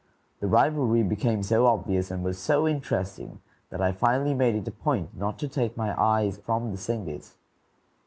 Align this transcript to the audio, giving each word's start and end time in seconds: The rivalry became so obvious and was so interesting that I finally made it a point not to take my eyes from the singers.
The 0.39 0.47
rivalry 0.47 1.03
became 1.03 1.43
so 1.43 1.67
obvious 1.67 2.09
and 2.09 2.23
was 2.23 2.39
so 2.39 2.67
interesting 2.67 3.39
that 3.69 3.81
I 3.81 3.91
finally 3.91 4.33
made 4.33 4.55
it 4.55 4.67
a 4.67 4.71
point 4.71 5.15
not 5.15 5.37
to 5.37 5.47
take 5.47 5.77
my 5.77 5.93
eyes 5.95 6.39
from 6.39 6.71
the 6.71 6.77
singers. 6.77 7.35